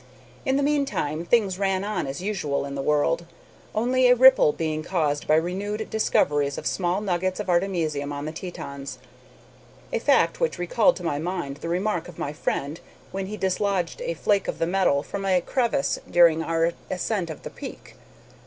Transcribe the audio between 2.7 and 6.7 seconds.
the world, only a ripple being caused by renewed discoveries of